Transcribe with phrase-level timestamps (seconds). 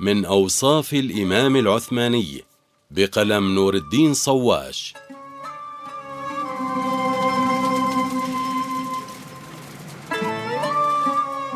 [0.00, 2.42] من أوصاف الإمام العثماني
[2.90, 4.94] بقلم نور الدين صواش.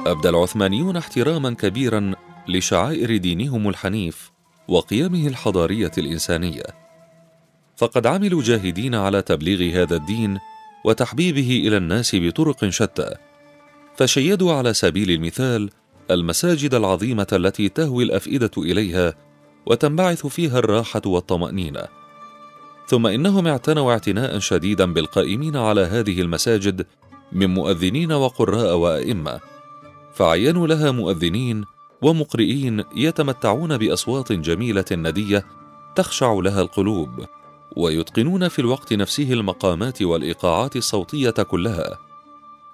[0.07, 2.15] أبدى العثمانيون احتراما كبيرا
[2.49, 4.31] لشعائر دينهم الحنيف
[4.69, 6.63] وقيمه الحضارية الإنسانية.
[7.77, 10.39] فقد عملوا جاهدين على تبليغ هذا الدين
[10.85, 13.15] وتحبيبه إلى الناس بطرق شتى
[13.97, 15.71] فشيدوا على سبيل المثال
[16.11, 19.15] المساجد العظيمة التي تهوي الأفئدة إليها
[19.67, 21.83] وتنبعث فيها الراحة والطمأنينة.
[22.87, 26.87] ثم إنهم اعتنوا اعتناء شديدا بالقائمين على هذه المساجد
[27.33, 29.41] من مؤذنين وقراء وأئمة.
[30.15, 31.65] فعينوا لها مؤذنين
[32.03, 35.47] ومقرئين يتمتعون بأصوات جميلة ندية
[35.95, 37.25] تخشع لها القلوب
[37.77, 42.08] ويتقنون في الوقت نفسه المقامات والإيقاعات الصوتية كلها.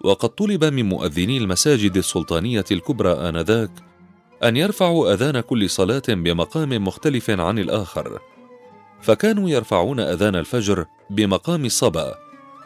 [0.04, 3.70] وقد طلب من مؤذني المساجد السلطانية الكبرى آنذاك
[4.44, 8.18] أن يرفعوا أذان كل صلاة بمقام مختلف عن الآخر.
[9.00, 12.14] فكانوا يرفعون أذان الفجر بمقام الصبا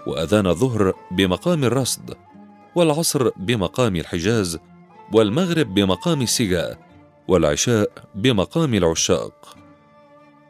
[0.07, 2.15] وأذان الظهر بمقام الرصد
[2.75, 4.59] والعصر بمقام الحجاز
[5.13, 6.79] والمغرب بمقام السجاء
[7.29, 9.57] والعشاء بمقام العشاق.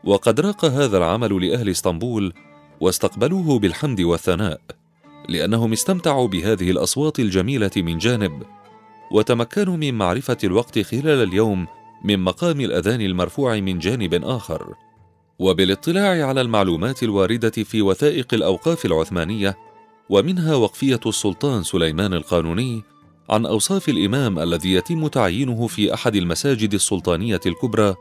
[0.05, 2.33] وقد راق هذا العمل لأهل إسطنبول
[2.81, 4.78] واستقبلوه بالحمد والثناء.
[5.29, 8.43] لأنهم استمتعوا بهذه الأصوات الجميلة من جانب
[9.13, 11.67] وتمكنوا من معرفة الوقت خلال اليوم
[12.05, 14.75] من مقام الأذان المرفوع من جانب آخر.
[15.39, 19.57] وبالاطلاع على المعلومات الواردة في وثائق الأوقاف العثمانية
[20.11, 22.83] ومنها وقفية السلطان سليمان القانوني
[23.31, 27.95] عن أوصاف الإمام الذي يتم تعيينه في أحد المساجد السلطانية الكبرى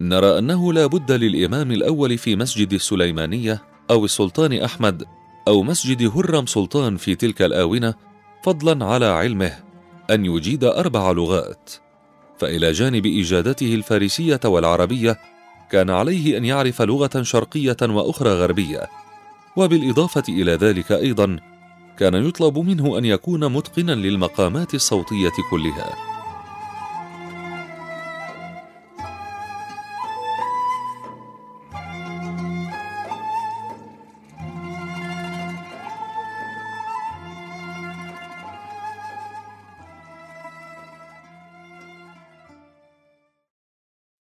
[0.00, 5.04] نرى أنه لا بد للإمام الأول في مسجد السليمانية أو السلطان أحمد
[5.48, 7.94] أو مسجد هرم سلطان في تلك الآونة
[8.42, 9.52] فضلا على علمه
[10.10, 11.70] أن يجيد أربع لغات.
[12.38, 15.18] فإلى جانب اجادته الفارسية والعربية
[15.70, 18.86] كان عليه أن يعرف لغة شرقية وأخرى غربية.
[19.56, 21.36] وبالإضافة إلى ذلك أيضا
[21.98, 26.15] كان يطلب منه أن يكون متقنا للمقامات الصوتية كلها.